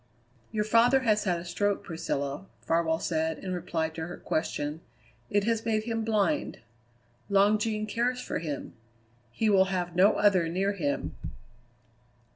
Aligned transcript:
"Your 0.51 0.63
father 0.63 1.01
has 1.01 1.25
had 1.25 1.39
a 1.39 1.45
stroke, 1.45 1.83
Priscilla," 1.83 2.47
Farwell 2.65 2.97
said 2.97 3.37
in 3.37 3.53
reply 3.53 3.89
to 3.89 4.07
her 4.07 4.17
question; 4.17 4.81
"it 5.29 5.43
has 5.43 5.63
made 5.63 5.83
him 5.83 6.03
blind. 6.03 6.57
Long 7.29 7.59
Jean 7.59 7.85
cares 7.85 8.19
for 8.19 8.39
him. 8.39 8.73
He 9.31 9.47
will 9.47 9.65
have 9.65 9.95
no 9.95 10.13
other 10.13 10.49
near 10.49 10.73
him." 10.73 11.15